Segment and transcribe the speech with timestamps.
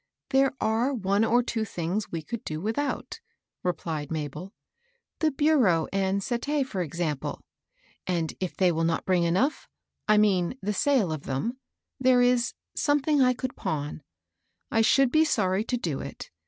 [0.31, 3.19] "There are one or two things we could do without,"
[3.61, 4.51] replied Mabel;—"
[5.19, 7.37] the bureau and set tee for instance;
[8.07, 9.67] and, if they will not bring enough,—
[10.09, 11.59] I mean the sale of them,—
[11.99, 14.01] there is— some thing— I could pawn.
[14.71, 16.31] I should be sorry to do it.